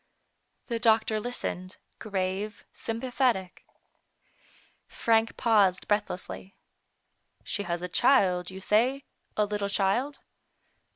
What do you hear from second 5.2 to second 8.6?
paused breathlessly." She has a child,